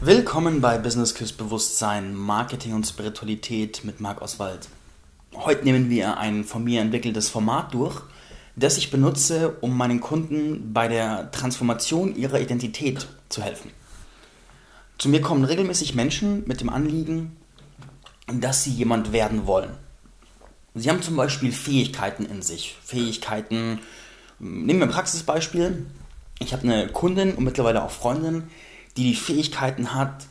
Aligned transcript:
Willkommen 0.00 0.60
bei 0.60 0.78
Business 0.78 1.16
Küss 1.16 1.32
Bewusstsein, 1.32 2.14
Marketing 2.14 2.72
und 2.72 2.86
Spiritualität 2.86 3.84
mit 3.84 4.00
Marc 4.00 4.22
Oswald. 4.22 4.68
Heute 5.34 5.64
nehmen 5.64 5.90
wir 5.90 6.18
ein 6.18 6.44
von 6.44 6.62
mir 6.62 6.80
entwickeltes 6.80 7.28
Format 7.28 7.74
durch, 7.74 8.00
das 8.54 8.78
ich 8.78 8.92
benutze, 8.92 9.56
um 9.60 9.76
meinen 9.76 10.00
Kunden 10.00 10.72
bei 10.72 10.86
der 10.86 11.32
Transformation 11.32 12.14
ihrer 12.14 12.40
Identität 12.40 13.08
zu 13.28 13.42
helfen. 13.42 13.72
Zu 14.98 15.08
mir 15.08 15.20
kommen 15.20 15.44
regelmäßig 15.44 15.96
Menschen 15.96 16.46
mit 16.46 16.60
dem 16.60 16.68
Anliegen, 16.68 17.36
dass 18.32 18.62
sie 18.62 18.72
jemand 18.72 19.12
werden 19.12 19.48
wollen. 19.48 19.72
Sie 20.76 20.88
haben 20.90 21.02
zum 21.02 21.16
Beispiel 21.16 21.50
Fähigkeiten 21.50 22.24
in 22.24 22.42
sich. 22.42 22.76
Fähigkeiten, 22.84 23.80
nehmen 24.38 24.78
wir 24.78 24.86
ein 24.86 24.92
Praxisbeispiel. 24.92 25.86
Ich 26.38 26.52
habe 26.52 26.62
eine 26.62 26.86
Kundin 26.86 27.34
und 27.34 27.42
mittlerweile 27.42 27.82
auch 27.82 27.90
Freundin, 27.90 28.44
die 28.98 29.04
die 29.04 29.14
Fähigkeiten 29.14 29.94
hat, 29.94 30.26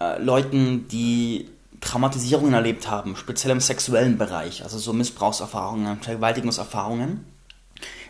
äh, 0.00 0.20
Leuten, 0.20 0.88
die 0.88 1.48
Traumatisierungen 1.80 2.52
erlebt 2.52 2.90
haben, 2.90 3.16
speziell 3.16 3.52
im 3.52 3.60
sexuellen 3.60 4.18
Bereich, 4.18 4.62
also 4.64 4.78
so 4.78 4.92
Missbrauchserfahrungen, 4.92 6.02
Vergewaltigungserfahrungen, 6.02 7.24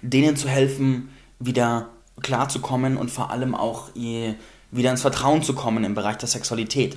denen 0.02 0.36
zu 0.36 0.48
helfen, 0.48 1.10
wieder 1.38 1.90
klarzukommen 2.22 2.96
und 2.96 3.10
vor 3.10 3.30
allem 3.30 3.54
auch 3.54 3.90
wieder 3.94 4.90
ins 4.90 5.02
Vertrauen 5.02 5.42
zu 5.42 5.54
kommen 5.54 5.84
im 5.84 5.94
Bereich 5.94 6.16
der 6.16 6.28
Sexualität. 6.28 6.96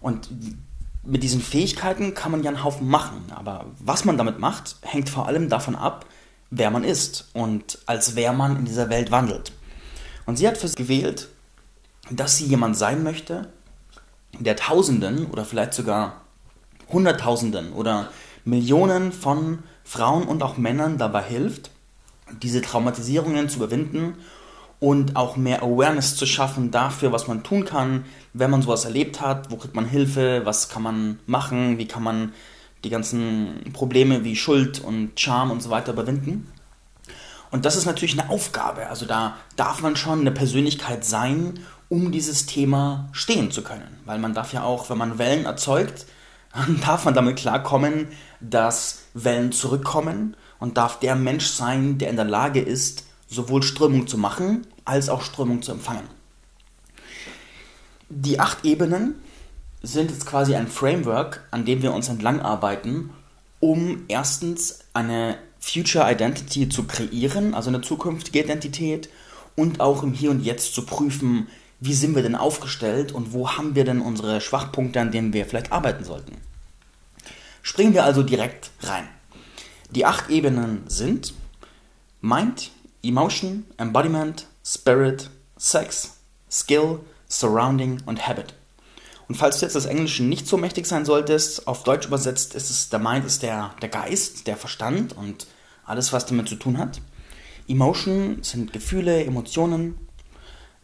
Und 0.00 0.30
mit 1.02 1.22
diesen 1.22 1.40
Fähigkeiten 1.40 2.14
kann 2.14 2.30
man 2.30 2.42
ja 2.42 2.50
einen 2.50 2.62
Haufen 2.62 2.88
machen, 2.88 3.24
aber 3.34 3.66
was 3.78 4.04
man 4.04 4.18
damit 4.18 4.38
macht, 4.38 4.76
hängt 4.82 5.08
vor 5.08 5.26
allem 5.26 5.48
davon 5.48 5.74
ab, 5.74 6.06
wer 6.50 6.70
man 6.70 6.84
ist 6.84 7.30
und 7.32 7.78
als 7.86 8.16
wer 8.16 8.32
man 8.32 8.56
in 8.56 8.64
dieser 8.66 8.90
Welt 8.90 9.10
wandelt. 9.10 9.52
Und 10.26 10.36
sie 10.36 10.46
hat 10.46 10.58
für 10.58 10.68
sich 10.68 10.76
gewählt, 10.76 11.28
dass 12.10 12.36
sie 12.36 12.46
jemand 12.46 12.76
sein 12.76 13.02
möchte, 13.02 13.48
der 14.38 14.56
Tausenden 14.56 15.26
oder 15.26 15.44
vielleicht 15.44 15.74
sogar 15.74 16.22
Hunderttausenden 16.88 17.72
oder 17.72 18.08
Millionen 18.44 19.12
von 19.12 19.60
Frauen 19.84 20.24
und 20.24 20.42
auch 20.42 20.56
Männern 20.56 20.98
dabei 20.98 21.22
hilft, 21.22 21.70
diese 22.42 22.62
Traumatisierungen 22.62 23.48
zu 23.48 23.56
überwinden 23.58 24.14
und 24.78 25.16
auch 25.16 25.36
mehr 25.36 25.62
Awareness 25.62 26.16
zu 26.16 26.26
schaffen 26.26 26.70
dafür, 26.70 27.12
was 27.12 27.28
man 27.28 27.42
tun 27.42 27.64
kann, 27.64 28.04
wenn 28.32 28.50
man 28.50 28.62
sowas 28.62 28.84
erlebt 28.84 29.20
hat, 29.20 29.50
wo 29.50 29.56
kriegt 29.56 29.74
man 29.74 29.84
Hilfe, 29.84 30.42
was 30.44 30.68
kann 30.68 30.82
man 30.82 31.20
machen, 31.26 31.78
wie 31.78 31.86
kann 31.86 32.02
man 32.02 32.32
die 32.82 32.90
ganzen 32.90 33.70
Probleme 33.72 34.24
wie 34.24 34.36
Schuld 34.36 34.80
und 34.80 35.18
Charme 35.20 35.50
und 35.50 35.62
so 35.62 35.70
weiter 35.70 35.92
überwinden. 35.92 36.50
Und 37.50 37.64
das 37.64 37.76
ist 37.76 37.84
natürlich 37.84 38.18
eine 38.18 38.30
Aufgabe. 38.30 38.86
Also 38.88 39.06
da 39.06 39.36
darf 39.56 39.82
man 39.82 39.96
schon 39.96 40.20
eine 40.20 40.30
Persönlichkeit 40.30 41.04
sein, 41.04 41.58
um 41.90 42.12
dieses 42.12 42.46
Thema 42.46 43.10
stehen 43.12 43.50
zu 43.50 43.62
können. 43.62 43.98
Weil 44.06 44.18
man 44.18 44.32
darf 44.32 44.54
ja 44.54 44.62
auch, 44.62 44.88
wenn 44.88 44.96
man 44.96 45.18
Wellen 45.18 45.44
erzeugt, 45.44 46.06
dann 46.54 46.80
darf 46.80 47.04
man 47.04 47.14
damit 47.14 47.36
klarkommen, 47.36 48.08
dass 48.40 49.02
Wellen 49.12 49.52
zurückkommen 49.52 50.36
und 50.58 50.78
darf 50.78 50.98
der 50.98 51.14
Mensch 51.16 51.46
sein, 51.46 51.98
der 51.98 52.08
in 52.08 52.16
der 52.16 52.24
Lage 52.24 52.60
ist, 52.60 53.04
sowohl 53.28 53.62
Strömung 53.62 54.06
zu 54.06 54.16
machen, 54.16 54.66
als 54.84 55.08
auch 55.08 55.22
Strömung 55.22 55.62
zu 55.62 55.72
empfangen. 55.72 56.08
Die 58.08 58.40
acht 58.40 58.64
Ebenen 58.64 59.14
sind 59.82 60.10
jetzt 60.10 60.26
quasi 60.26 60.56
ein 60.56 60.66
Framework, 60.66 61.46
an 61.50 61.64
dem 61.64 61.82
wir 61.82 61.92
uns 61.92 62.08
entlang 62.08 62.40
arbeiten, 62.40 63.10
um 63.60 64.04
erstens 64.08 64.80
eine 64.94 65.38
Future 65.60 66.10
Identity 66.10 66.68
zu 66.68 66.84
kreieren, 66.84 67.54
also 67.54 67.68
eine 67.68 67.82
zukünftige 67.82 68.40
Identität, 68.40 69.08
und 69.56 69.80
auch 69.80 70.02
im 70.02 70.12
Hier 70.12 70.30
und 70.30 70.40
Jetzt 70.40 70.74
zu 70.74 70.84
prüfen, 70.86 71.48
wie 71.80 71.94
sind 71.94 72.14
wir 72.14 72.22
denn 72.22 72.36
aufgestellt 72.36 73.12
und 73.12 73.32
wo 73.32 73.50
haben 73.50 73.74
wir 73.74 73.84
denn 73.84 74.00
unsere 74.00 74.40
Schwachpunkte, 74.40 75.00
an 75.00 75.10
denen 75.10 75.32
wir 75.32 75.46
vielleicht 75.46 75.72
arbeiten 75.72 76.04
sollten. 76.04 76.36
Springen 77.62 77.94
wir 77.94 78.04
also 78.04 78.22
direkt 78.22 78.70
rein. 78.82 79.08
Die 79.90 80.04
acht 80.04 80.30
Ebenen 80.30 80.84
sind 80.86 81.34
Mind, 82.20 82.70
Emotion, 83.02 83.64
Embodiment, 83.78 84.46
Spirit, 84.64 85.30
Sex, 85.56 86.18
Skill, 86.50 87.00
Surrounding 87.28 88.02
und 88.06 88.26
Habit. 88.26 88.54
Und 89.26 89.36
falls 89.36 89.60
du 89.60 89.64
jetzt 89.64 89.76
das 89.76 89.86
Englische 89.86 90.24
nicht 90.24 90.46
so 90.46 90.56
mächtig 90.56 90.86
sein 90.86 91.04
solltest, 91.04 91.66
auf 91.66 91.84
Deutsch 91.84 92.06
übersetzt 92.06 92.54
ist 92.54 92.68
es, 92.68 92.88
der 92.88 92.98
Mind 92.98 93.24
ist 93.24 93.42
der, 93.42 93.74
der 93.80 93.88
Geist, 93.88 94.46
der 94.46 94.56
Verstand 94.56 95.16
und 95.16 95.46
alles, 95.84 96.12
was 96.12 96.26
damit 96.26 96.48
zu 96.48 96.56
tun 96.56 96.78
hat. 96.78 97.00
Emotion 97.68 98.42
sind 98.42 98.72
Gefühle, 98.72 99.24
Emotionen. 99.24 99.96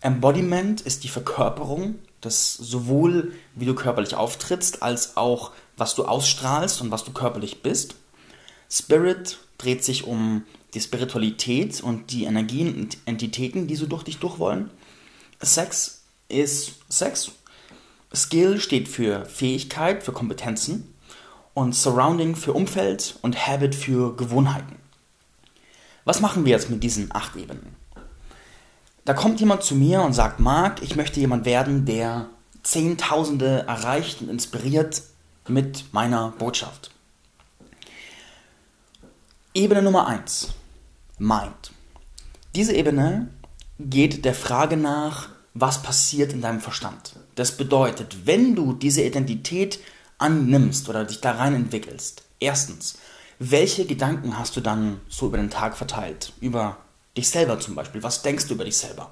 Embodiment 0.01 0.81
ist 0.81 1.05
die 1.05 1.09
Verkörperung, 1.09 1.97
das 2.21 2.55
sowohl 2.55 3.34
wie 3.55 3.67
du 3.67 3.75
körperlich 3.75 4.15
auftrittst, 4.15 4.83
als 4.83 5.17
auch 5.17 5.53
was 5.77 5.95
du 5.95 6.05
ausstrahlst 6.05 6.81
und 6.81 6.91
was 6.91 7.05
du 7.05 7.12
körperlich 7.12 7.62
bist. 7.62 7.97
Spirit 8.71 9.39
dreht 9.59 9.84
sich 9.84 10.05
um 10.05 10.45
die 10.75 10.81
Spiritualität 10.81 11.83
und 11.83 12.11
die 12.11 12.25
Energien 12.25 12.75
und 12.75 12.99
Entitäten, 13.07 13.67
die 13.67 13.77
so 13.77 13.87
durch 13.87 14.03
dich 14.03 14.19
durchwollen. 14.19 14.71
Sex 15.41 16.03
ist 16.28 16.75
Sex. 16.89 17.33
Skill 18.15 18.61
steht 18.61 18.89
für 18.89 19.25
Fähigkeit, 19.27 20.03
für 20.03 20.13
Kompetenzen 20.13 20.95
und 21.55 21.75
Surrounding 21.75 22.37
für 22.37 22.53
Umfeld 22.53 23.19
und 23.23 23.47
Habit 23.47 23.75
für 23.75 24.17
Gewohnheiten. 24.17 24.77
Was 26.05 26.21
machen 26.21 26.45
wir 26.45 26.53
jetzt 26.53 26.71
mit 26.71 26.83
diesen 26.83 27.15
acht 27.15 27.37
Ebenen? 27.37 27.75
Da 29.06 29.15
kommt 29.15 29.39
jemand 29.39 29.62
zu 29.62 29.77
mir 29.77 30.03
und 30.03 30.15
sagt, 30.15 30.41
Marc, 30.41 30.83
ich 30.83 30.97
möchte 30.97 31.21
jemand 31.21 31.44
werden, 31.44 31.84
der 31.84 32.27
Zehntausende 32.65 33.65
erreicht 33.69 34.21
und 34.21 34.28
inspiriert 34.28 35.00
mit 35.47 35.84
meiner 35.93 36.33
Botschaft. 36.33 36.91
Ebene 39.55 39.81
Nummer 39.81 40.09
1. 40.09 40.49
Mind. 41.19 41.71
Diese 42.56 42.75
Ebene 42.75 43.28
geht 43.78 44.25
der 44.25 44.34
Frage 44.34 44.77
nach, 44.77 45.28
was 45.55 45.84
passiert 45.84 46.33
in 46.33 46.43
deinem 46.43 46.61
Verstand. 46.61 47.12
Das 47.37 47.56
bedeutet, 47.56 48.27
wenn 48.27 48.56
du 48.56 48.72
diese 48.72 49.03
Identität 49.03 49.78
annimmst 50.19 50.89
oder 50.89 51.05
dich 51.05 51.21
da 51.21 51.31
rein 51.31 51.55
entwickelst, 51.55 52.25
erstens, 52.41 52.99
welche 53.39 53.87
Gedanken 53.87 54.37
hast 54.37 54.56
du 54.56 54.61
dann 54.61 55.00
so 55.09 55.27
über 55.27 55.37
den 55.37 55.50
Tag 55.50 55.77
verteilt? 55.77 56.33
Über 56.41 56.78
dich 57.16 57.28
selber 57.28 57.59
zum 57.59 57.75
Beispiel. 57.75 58.03
Was 58.03 58.22
denkst 58.22 58.47
du 58.47 58.54
über 58.54 58.65
dich 58.65 58.77
selber? 58.77 59.10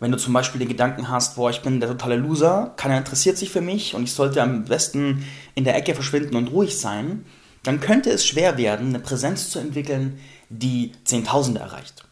Wenn 0.00 0.10
du 0.10 0.18
zum 0.18 0.32
Beispiel 0.32 0.58
den 0.58 0.68
Gedanken 0.68 1.08
hast, 1.08 1.36
boah, 1.36 1.50
ich 1.50 1.62
bin 1.62 1.80
der 1.80 1.88
totale 1.88 2.16
Loser, 2.16 2.74
keiner 2.76 2.98
interessiert 2.98 3.38
sich 3.38 3.50
für 3.50 3.60
mich 3.60 3.94
und 3.94 4.04
ich 4.04 4.12
sollte 4.12 4.42
am 4.42 4.64
besten 4.64 5.24
in 5.54 5.64
der 5.64 5.76
Ecke 5.76 5.94
verschwinden 5.94 6.36
und 6.36 6.48
ruhig 6.48 6.76
sein, 6.78 7.24
dann 7.62 7.80
könnte 7.80 8.10
es 8.10 8.26
schwer 8.26 8.58
werden, 8.58 8.88
eine 8.88 9.00
Präsenz 9.00 9.50
zu 9.50 9.58
entwickeln, 9.58 10.18
die 10.50 10.92
Zehntausende 11.04 11.60
erreicht. 11.60 12.04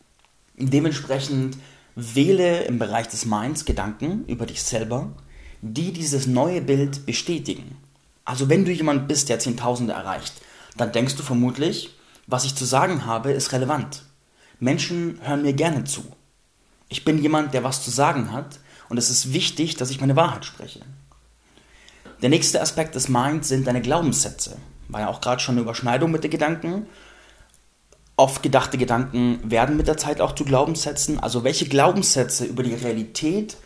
Dementsprechend 0.56 1.58
wähle 1.94 2.62
im 2.64 2.78
Bereich 2.78 3.08
des 3.08 3.26
Minds 3.26 3.64
Gedanken 3.64 4.24
über 4.26 4.46
dich 4.46 4.62
selber, 4.62 5.12
die 5.60 5.92
dieses 5.92 6.26
neue 6.26 6.62
Bild 6.62 7.04
bestätigen. 7.04 7.76
Also 8.24 8.48
wenn 8.48 8.64
du 8.64 8.72
jemand 8.72 9.08
bist, 9.08 9.28
der 9.28 9.38
Zehntausende 9.38 9.92
erreicht, 9.92 10.34
dann 10.76 10.92
denkst 10.92 11.16
du 11.16 11.22
vermutlich, 11.22 11.90
was 12.26 12.44
ich 12.44 12.54
zu 12.54 12.64
sagen 12.64 13.04
habe, 13.04 13.32
ist 13.32 13.52
relevant. 13.52 14.02
Menschen 14.62 15.18
hören 15.22 15.42
mir 15.42 15.52
gerne 15.52 15.84
zu. 15.84 16.02
Ich 16.88 17.04
bin 17.04 17.18
jemand, 17.18 17.54
der 17.54 17.64
was 17.64 17.84
zu 17.84 17.90
sagen 17.90 18.32
hat 18.32 18.60
und 18.88 18.96
es 18.96 19.10
ist 19.10 19.32
wichtig, 19.32 19.76
dass 19.76 19.90
ich 19.90 20.00
meine 20.00 20.16
Wahrheit 20.16 20.44
spreche. 20.44 20.80
Der 22.22 22.30
nächste 22.30 22.60
Aspekt 22.60 22.94
des 22.94 23.08
Minds 23.08 23.48
sind 23.48 23.66
deine 23.66 23.82
Glaubenssätze 23.82 24.56
war 24.92 25.00
ja 25.00 25.08
auch 25.08 25.20
gerade 25.20 25.40
schon 25.40 25.54
eine 25.54 25.62
Überschneidung 25.62 26.10
mit 26.10 26.24
den 26.24 26.30
Gedanken. 26.30 26.86
Oft 28.16 28.42
gedachte 28.42 28.78
Gedanken 28.78 29.38
werden 29.42 29.76
mit 29.76 29.88
der 29.88 29.96
Zeit 29.96 30.20
auch 30.20 30.34
zu 30.34 30.44
Glaubenssätzen. 30.44 31.18
Also 31.18 31.44
welche 31.44 31.66
Glaubenssätze 31.66 32.44
über 32.44 32.62
die 32.62 32.74
Realität 32.74 33.56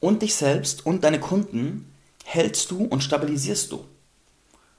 und 0.00 0.22
dich 0.22 0.34
selbst 0.34 0.84
und 0.84 1.02
deine 1.02 1.18
Kunden 1.18 1.90
hältst 2.24 2.70
du 2.70 2.84
und 2.84 3.02
stabilisierst 3.02 3.72
du? 3.72 3.84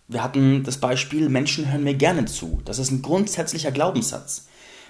Wir 0.07 0.23
hatten 0.23 0.63
das 0.63 0.77
Beispiel, 0.77 1.27
Menschen 1.27 1.69
hören 1.69 1.83
mir 1.83 1.95
gerne 1.95 2.25
zu. 2.25 2.61
Das 2.63 2.79
ist 2.79 2.91
ein 2.91 3.01
grundsätzlicher 3.01 3.71
Glaubenssatz. 3.71 4.47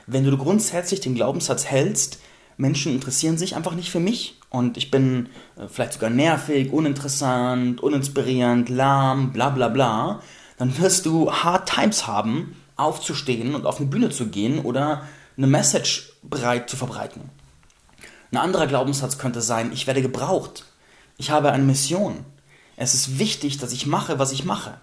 Wenn 0.10 0.24
du 0.24 0.38
grundsätzlich 0.38 1.02
den 1.02 1.16
Glaubenssatz 1.16 1.66
hältst, 1.66 2.20
Menschen 2.56 2.94
interessieren 2.94 3.38
sich 3.38 3.58
einfach 3.58 3.74
nicht 3.74 3.92
für 3.92 4.00
mich 4.00 4.40
und 4.50 4.78
ich 4.78 4.90
bin 4.90 5.28
äh, 5.58 5.68
vielleicht 5.68 5.94
sogar 5.94 6.10
nervig, 6.10 6.72
uninteressant, 6.72 7.82
uninspirierend, 7.82 8.70
lahm, 8.70 9.34
bla 9.34 9.50
bla 9.50 9.68
bla, 9.68 10.22
dann 10.58 10.78
wirst 10.80 11.06
du 11.06 11.32
Hard 11.32 11.70
Times 11.70 12.08
haben, 12.08 12.56
aufzustehen 12.78 13.54
und 13.54 13.66
auf 13.66 13.80
eine 13.80 13.90
Bühne 13.90 14.10
zu 14.10 14.28
gehen 14.28 14.60
oder 14.60 15.04
eine 15.36 15.48
Message 15.48 16.14
breit 16.24 16.70
zu 16.70 16.78
verbreiten. 16.78 17.30
Ein 18.32 18.38
anderer 18.38 18.68
Glaubenssatz 18.68 19.18
könnte 19.18 19.42
sein, 19.42 19.72
ich 19.74 19.88
werde 19.88 20.02
gebraucht. 20.02 20.66
Ich 21.18 21.32
habe 21.32 21.52
eine 21.52 21.64
Mission. 21.64 22.24
Es 22.78 22.94
ist 22.94 23.20
wichtig, 23.20 23.58
dass 23.58 23.74
ich 23.74 23.88
mache, 23.88 24.20
was 24.20 24.32
ich 24.32 24.46
mache. 24.46 24.80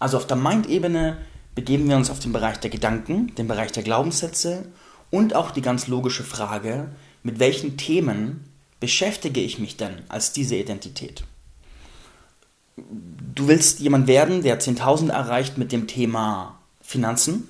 Also 0.00 0.16
auf 0.16 0.26
der 0.26 0.36
Mind-Ebene 0.36 1.18
begeben 1.54 1.88
wir 1.88 1.96
uns 1.96 2.10
auf 2.10 2.18
den 2.18 2.32
Bereich 2.32 2.58
der 2.58 2.70
Gedanken, 2.70 3.34
den 3.34 3.48
Bereich 3.48 3.72
der 3.72 3.82
Glaubenssätze 3.82 4.66
und 5.10 5.34
auch 5.34 5.50
die 5.50 5.62
ganz 5.62 5.86
logische 5.86 6.24
Frage, 6.24 6.88
mit 7.22 7.38
welchen 7.38 7.76
Themen 7.76 8.44
beschäftige 8.80 9.40
ich 9.40 9.58
mich 9.58 9.76
denn 9.76 10.02
als 10.08 10.32
diese 10.32 10.56
Identität? 10.56 11.24
Du 12.76 13.48
willst 13.48 13.80
jemand 13.80 14.06
werden, 14.06 14.42
der 14.42 14.60
10.000 14.60 15.10
erreicht 15.10 15.58
mit 15.58 15.72
dem 15.72 15.86
Thema 15.86 16.58
Finanzen, 16.80 17.48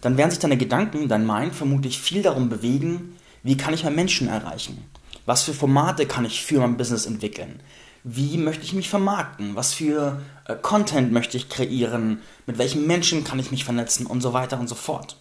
dann 0.00 0.16
werden 0.16 0.30
sich 0.30 0.40
deine 0.40 0.56
Gedanken, 0.56 1.08
dein 1.08 1.26
Mind 1.26 1.54
vermutlich 1.54 1.98
viel 1.98 2.22
darum 2.22 2.48
bewegen, 2.48 3.16
wie 3.42 3.56
kann 3.56 3.74
ich 3.74 3.84
mehr 3.84 3.92
Menschen 3.92 4.28
erreichen? 4.28 4.84
Was 5.26 5.42
für 5.42 5.54
Formate 5.54 6.06
kann 6.06 6.24
ich 6.24 6.44
für 6.44 6.60
mein 6.60 6.76
Business 6.76 7.06
entwickeln? 7.06 7.60
Wie 8.06 8.36
möchte 8.36 8.64
ich 8.64 8.74
mich 8.74 8.90
vermarkten? 8.90 9.56
Was 9.56 9.72
für 9.72 10.20
äh, 10.46 10.54
Content 10.56 11.10
möchte 11.10 11.38
ich 11.38 11.48
kreieren? 11.48 12.20
Mit 12.44 12.58
welchen 12.58 12.86
Menschen 12.86 13.24
kann 13.24 13.38
ich 13.38 13.50
mich 13.50 13.64
vernetzen? 13.64 14.04
Und 14.04 14.20
so 14.20 14.34
weiter 14.34 14.60
und 14.60 14.68
so 14.68 14.74
fort. 14.74 15.16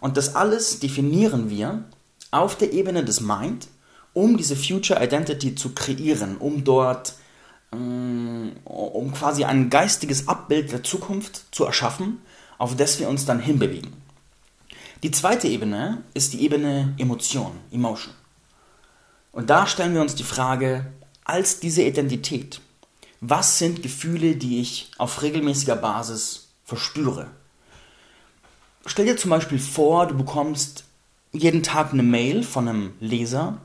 Und 0.00 0.16
das 0.16 0.36
alles 0.36 0.78
definieren 0.78 1.50
wir 1.50 1.84
auf 2.30 2.56
der 2.56 2.72
Ebene 2.72 3.04
des 3.04 3.20
Mind, 3.20 3.66
um 4.12 4.36
diese 4.36 4.54
Future 4.54 5.04
Identity 5.04 5.56
zu 5.56 5.74
kreieren, 5.74 6.36
um 6.36 6.62
dort, 6.62 7.14
ähm, 7.72 8.52
um 8.64 9.12
quasi 9.12 9.44
ein 9.44 9.68
geistiges 9.68 10.28
Abbild 10.28 10.70
der 10.70 10.84
Zukunft 10.84 11.52
zu 11.52 11.64
erschaffen, 11.64 12.20
auf 12.58 12.76
das 12.76 13.00
wir 13.00 13.08
uns 13.08 13.24
dann 13.24 13.40
hinbewegen. 13.40 13.92
Die 15.02 15.10
zweite 15.10 15.48
Ebene 15.48 16.04
ist 16.14 16.32
die 16.32 16.44
Ebene 16.44 16.94
Emotion, 16.96 17.58
Emotion. 17.72 18.14
Und 19.32 19.50
da 19.50 19.66
stellen 19.66 19.94
wir 19.94 20.00
uns 20.00 20.14
die 20.14 20.22
Frage, 20.22 20.86
als 21.24 21.58
diese 21.58 21.82
Identität, 21.82 22.60
was 23.20 23.58
sind 23.58 23.82
Gefühle, 23.82 24.36
die 24.36 24.60
ich 24.60 24.90
auf 24.98 25.22
regelmäßiger 25.22 25.76
Basis 25.76 26.48
verspüre? 26.64 27.30
Stell 28.86 29.06
dir 29.06 29.16
zum 29.16 29.30
Beispiel 29.30 29.58
vor, 29.58 30.06
du 30.06 30.14
bekommst 30.14 30.84
jeden 31.32 31.62
Tag 31.62 31.92
eine 31.92 32.02
Mail 32.02 32.42
von 32.42 32.68
einem 32.68 32.92
Leser, 33.00 33.58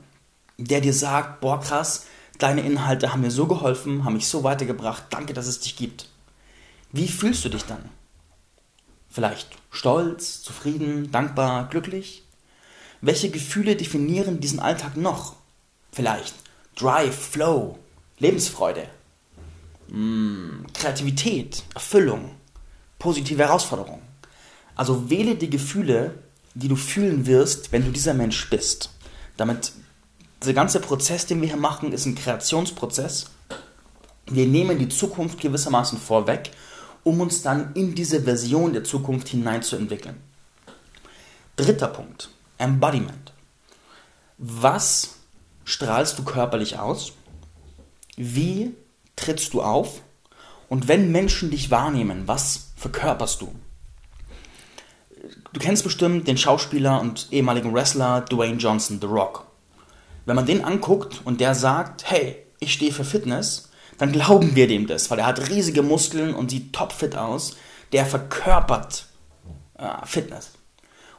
der 0.56 0.80
dir 0.80 0.94
sagt, 0.94 1.42
boah 1.42 1.60
krass, 1.60 2.06
deine 2.38 2.62
Inhalte 2.62 3.12
haben 3.12 3.20
mir 3.20 3.30
so 3.30 3.46
geholfen, 3.46 4.04
haben 4.04 4.14
mich 4.14 4.28
so 4.28 4.42
weitergebracht, 4.42 5.04
danke, 5.10 5.34
dass 5.34 5.46
es 5.46 5.60
dich 5.60 5.76
gibt. 5.76 6.08
Wie 6.92 7.08
fühlst 7.08 7.44
du 7.44 7.50
dich 7.50 7.64
dann? 7.64 7.84
Vielleicht 9.10 9.50
stolz, 9.70 10.42
zufrieden, 10.42 11.10
dankbar, 11.12 11.68
glücklich? 11.68 12.24
Welche 13.02 13.30
Gefühle 13.30 13.76
definieren 13.76 14.40
diesen 14.40 14.60
Alltag 14.60 14.96
noch? 14.96 15.36
Vielleicht 15.92 16.34
Drive, 16.80 17.14
Flow, 17.14 17.78
Lebensfreude, 18.18 18.88
mm, 19.88 20.64
Kreativität, 20.72 21.62
Erfüllung, 21.74 22.36
positive 22.98 23.42
Herausforderung. 23.42 24.00
Also 24.76 25.10
wähle 25.10 25.34
die 25.34 25.50
Gefühle, 25.50 26.14
die 26.54 26.68
du 26.68 26.76
fühlen 26.76 27.26
wirst, 27.26 27.70
wenn 27.72 27.84
du 27.84 27.90
dieser 27.90 28.14
Mensch 28.14 28.48
bist. 28.48 28.90
Damit 29.36 29.72
dieser 30.40 30.54
ganze 30.54 30.80
Prozess, 30.80 31.26
den 31.26 31.42
wir 31.42 31.48
hier 31.48 31.58
machen, 31.58 31.92
ist 31.92 32.06
ein 32.06 32.14
Kreationsprozess. 32.14 33.26
Wir 34.26 34.46
nehmen 34.46 34.78
die 34.78 34.88
Zukunft 34.88 35.38
gewissermaßen 35.38 35.98
vorweg, 35.98 36.50
um 37.04 37.20
uns 37.20 37.42
dann 37.42 37.74
in 37.74 37.94
diese 37.94 38.22
Version 38.22 38.72
der 38.72 38.84
Zukunft 38.84 39.28
hineinzuentwickeln. 39.28 40.16
Dritter 41.56 41.88
Punkt, 41.88 42.30
Embodiment. 42.56 43.34
Was 44.38 45.19
strahlst 45.64 46.18
du 46.18 46.24
körperlich 46.24 46.78
aus? 46.78 47.12
Wie 48.16 48.74
trittst 49.16 49.54
du 49.54 49.62
auf? 49.62 50.02
Und 50.68 50.88
wenn 50.88 51.10
Menschen 51.12 51.50
dich 51.50 51.70
wahrnehmen, 51.70 52.22
was 52.26 52.72
verkörperst 52.76 53.40
du? 53.40 53.54
Du 55.52 55.60
kennst 55.60 55.82
bestimmt 55.82 56.28
den 56.28 56.36
Schauspieler 56.36 57.00
und 57.00 57.28
ehemaligen 57.32 57.74
Wrestler 57.74 58.20
Dwayne 58.22 58.58
Johnson, 58.58 58.98
The 59.00 59.06
Rock. 59.06 59.46
Wenn 60.26 60.36
man 60.36 60.46
den 60.46 60.64
anguckt 60.64 61.22
und 61.24 61.40
der 61.40 61.54
sagt, 61.54 62.08
hey, 62.08 62.36
ich 62.60 62.72
stehe 62.72 62.92
für 62.92 63.04
Fitness, 63.04 63.70
dann 63.98 64.12
glauben 64.12 64.54
wir 64.54 64.68
dem 64.68 64.86
das, 64.86 65.10
weil 65.10 65.18
er 65.18 65.26
hat 65.26 65.50
riesige 65.50 65.82
Muskeln 65.82 66.34
und 66.34 66.50
sieht 66.50 66.72
topfit 66.72 67.16
aus. 67.16 67.56
Der 67.92 68.06
verkörpert 68.06 69.06
äh, 69.76 70.06
Fitness. 70.06 70.52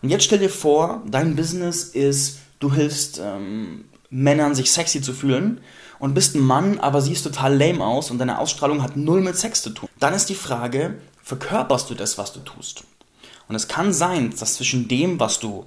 Und 0.01 0.09
jetzt 0.09 0.23
stell 0.23 0.39
dir 0.39 0.49
vor, 0.49 1.03
dein 1.05 1.35
Business 1.35 1.83
ist, 1.83 2.39
du 2.59 2.73
hilfst 2.73 3.19
ähm, 3.23 3.85
Männern 4.11 4.53
sich 4.53 4.71
sexy 4.71 5.01
zu 5.01 5.13
fühlen 5.13 5.61
und 5.97 6.13
bist 6.13 6.35
ein 6.35 6.41
Mann, 6.41 6.79
aber 6.79 7.01
siehst 7.01 7.23
total 7.23 7.57
lame 7.57 7.83
aus 7.83 8.11
und 8.11 8.19
deine 8.19 8.37
Ausstrahlung 8.37 8.83
hat 8.83 8.97
null 8.97 9.21
mit 9.21 9.37
Sex 9.37 9.63
zu 9.63 9.71
tun. 9.71 9.89
Dann 9.99 10.13
ist 10.13 10.29
die 10.29 10.35
Frage, 10.35 10.99
verkörperst 11.23 11.89
du 11.89 11.95
das, 11.95 12.17
was 12.19 12.33
du 12.33 12.41
tust? 12.41 12.83
Und 13.47 13.55
es 13.55 13.67
kann 13.67 13.93
sein, 13.93 14.33
dass 14.37 14.55
zwischen 14.55 14.87
dem, 14.87 15.19
was 15.19 15.39
du 15.39 15.65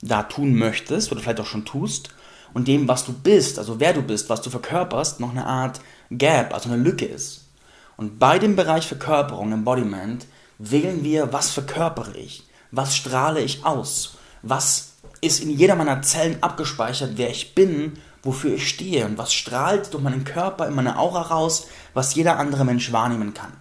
da 0.00 0.22
tun 0.22 0.54
möchtest 0.54 1.12
oder 1.12 1.20
vielleicht 1.20 1.40
auch 1.40 1.46
schon 1.46 1.66
tust, 1.66 2.10
und 2.52 2.68
dem, 2.68 2.88
was 2.88 3.04
du 3.04 3.12
bist, 3.12 3.58
also 3.58 3.80
wer 3.80 3.92
du 3.92 4.02
bist, 4.02 4.28
was 4.28 4.42
du 4.42 4.50
verkörperst, 4.50 5.20
noch 5.20 5.30
eine 5.30 5.46
Art 5.46 5.80
Gap, 6.10 6.52
also 6.52 6.68
eine 6.68 6.82
Lücke 6.82 7.04
ist. 7.04 7.48
Und 7.96 8.18
bei 8.18 8.38
dem 8.38 8.56
Bereich 8.56 8.86
Verkörperung, 8.86 9.52
Embodiment, 9.52 10.26
wählen 10.58 11.04
wir, 11.04 11.32
was 11.32 11.50
verkörpere 11.50 12.16
ich, 12.16 12.44
was 12.70 12.96
strahle 12.96 13.40
ich 13.40 13.64
aus, 13.64 14.16
was 14.42 14.94
ist 15.20 15.42
in 15.42 15.50
jeder 15.50 15.76
meiner 15.76 16.02
Zellen 16.02 16.42
abgespeichert, 16.42 17.12
wer 17.16 17.30
ich 17.30 17.54
bin, 17.54 17.98
wofür 18.22 18.54
ich 18.54 18.68
stehe 18.68 19.06
und 19.06 19.18
was 19.18 19.32
strahlt 19.32 19.92
durch 19.92 20.02
meinen 20.02 20.24
Körper 20.24 20.66
in 20.66 20.74
meine 20.74 20.98
Aura 20.98 21.22
raus, 21.22 21.68
was 21.94 22.14
jeder 22.14 22.38
andere 22.38 22.64
Mensch 22.64 22.92
wahrnehmen 22.92 23.34
kann. 23.34 23.52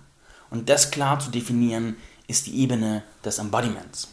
Und 0.50 0.70
das 0.70 0.92
klar 0.92 1.20
zu 1.20 1.32
definieren, 1.32 1.96
ist 2.28 2.48
die 2.48 2.60
Ebene 2.62 3.04
des 3.24 3.40
Embodiments. 3.40 4.10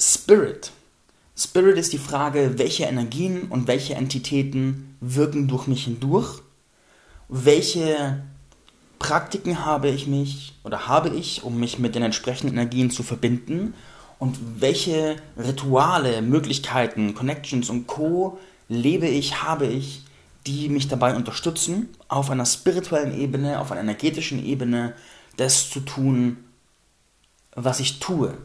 Spirit. 0.00 0.72
Spirit 1.36 1.78
ist 1.78 1.92
die 1.92 1.98
Frage, 1.98 2.58
welche 2.58 2.84
Energien 2.84 3.44
und 3.44 3.66
welche 3.68 3.94
Entitäten 3.94 4.96
wirken 5.00 5.48
durch 5.48 5.66
mich 5.66 5.84
hindurch, 5.84 6.40
welche 7.28 8.22
Praktiken 8.98 9.64
habe 9.64 9.88
ich 9.88 10.06
mich 10.06 10.54
oder 10.64 10.86
habe 10.86 11.08
ich, 11.08 11.42
um 11.42 11.58
mich 11.58 11.78
mit 11.78 11.94
den 11.94 12.02
entsprechenden 12.02 12.54
Energien 12.56 12.90
zu 12.90 13.02
verbinden 13.02 13.74
und 14.22 14.38
welche 14.60 15.16
Rituale, 15.36 16.22
Möglichkeiten, 16.22 17.12
Connections 17.12 17.68
und 17.70 17.88
Co 17.88 18.38
lebe 18.68 19.08
ich, 19.08 19.42
habe 19.42 19.66
ich, 19.66 20.04
die 20.46 20.68
mich 20.68 20.86
dabei 20.86 21.16
unterstützen, 21.16 21.88
auf 22.06 22.30
einer 22.30 22.46
spirituellen 22.46 23.18
Ebene, 23.18 23.58
auf 23.58 23.72
einer 23.72 23.80
energetischen 23.80 24.46
Ebene, 24.46 24.92
das 25.38 25.70
zu 25.70 25.80
tun, 25.80 26.36
was 27.56 27.80
ich 27.80 27.98
tue. 27.98 28.38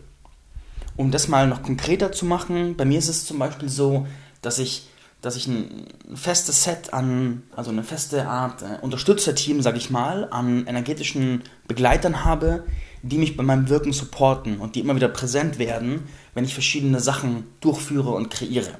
Um 0.95 1.11
das 1.11 1.27
mal 1.27 1.47
noch 1.47 1.61
konkreter 1.61 2.11
zu 2.11 2.25
machen, 2.25 2.75
bei 2.75 2.83
mir 2.83 2.97
ist 2.97 3.07
es 3.07 3.27
zum 3.27 3.37
Beispiel 3.37 3.69
so, 3.69 4.07
dass 4.41 4.57
ich, 4.57 4.87
dass 5.21 5.35
ich 5.35 5.45
ein 5.45 5.85
festes 6.15 6.63
Set 6.63 6.91
an, 6.91 7.43
also 7.55 7.69
eine 7.69 7.83
feste 7.83 8.27
Art 8.27 8.63
äh, 8.63 8.79
Unterstützerteam, 8.81 9.61
sage 9.61 9.77
ich 9.77 9.91
mal, 9.91 10.27
an 10.31 10.65
energetischen 10.65 11.43
Begleitern 11.67 12.25
habe, 12.25 12.63
die 13.09 13.17
mich 13.17 13.37
bei 13.37 13.43
meinem 13.43 13.69
Wirken 13.69 13.93
supporten 13.93 14.59
und 14.59 14.75
die 14.75 14.79
immer 14.81 14.95
wieder 14.95 15.07
präsent 15.07 15.59
werden, 15.59 16.07
wenn 16.33 16.45
ich 16.45 16.53
verschiedene 16.53 16.99
Sachen 16.99 17.47
durchführe 17.59 18.11
und 18.11 18.29
kreiere. 18.29 18.77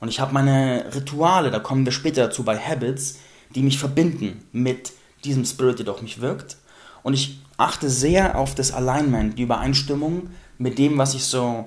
Und 0.00 0.08
ich 0.08 0.20
habe 0.20 0.32
meine 0.32 0.86
Rituale, 0.94 1.50
da 1.50 1.58
kommen 1.58 1.84
wir 1.84 1.92
später 1.92 2.26
dazu 2.26 2.42
bei 2.42 2.58
Habits, 2.58 3.18
die 3.54 3.62
mich 3.62 3.78
verbinden 3.78 4.44
mit 4.52 4.92
diesem 5.24 5.44
Spirit, 5.44 5.78
der 5.78 5.86
durch 5.86 6.02
mich 6.02 6.20
wirkt. 6.20 6.56
Und 7.02 7.14
ich 7.14 7.40
achte 7.56 7.90
sehr 7.90 8.38
auf 8.38 8.54
das 8.54 8.72
Alignment, 8.72 9.38
die 9.38 9.42
Übereinstimmung 9.42 10.30
mit 10.58 10.78
dem, 10.78 10.96
was 10.98 11.14
ich 11.14 11.24
so 11.24 11.66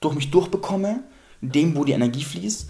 durch 0.00 0.14
mich 0.14 0.30
durchbekomme, 0.30 1.02
dem, 1.40 1.74
wo 1.76 1.84
die 1.84 1.92
Energie 1.92 2.24
fließt. 2.24 2.68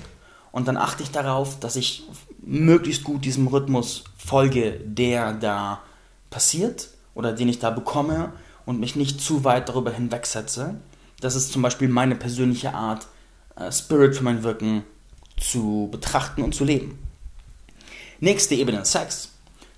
Und 0.52 0.68
dann 0.68 0.76
achte 0.76 1.02
ich 1.02 1.11
darauf, 1.11 1.59
dass 1.59 1.76
ich 1.76 2.04
möglichst 2.40 3.04
gut 3.04 3.25
diesem 3.25 3.49
Rhythmus 3.49 4.04
folge, 4.16 4.80
der 4.85 5.33
da 5.33 5.83
passiert 6.30 6.88
oder 7.19 7.33
den 7.33 7.49
ich 7.49 7.59
da 7.59 7.71
bekomme 7.71 8.33
und 8.65 8.79
mich 8.79 8.95
nicht 8.95 9.21
zu 9.21 9.43
weit 9.43 9.69
darüber 9.69 9.91
hinwegsetze. 9.91 10.77
Das 11.21 11.35
ist 11.35 11.53
zum 11.53 11.63
Beispiel 11.63 11.89
meine 11.89 12.15
persönliche 12.15 12.75
Art, 12.75 13.09
äh, 13.57 13.73
Spirit 13.73 14.17
für 14.17 14.23
mein 14.23 14.45
Wirken 14.45 14.85
zu 15.37 15.89
betrachten 15.91 16.43
und 16.43 16.55
zu 16.55 16.65
leben. 16.65 16.97
Nächste 18.21 18.55
Ebene, 18.55 18.85
Sex. 18.85 19.31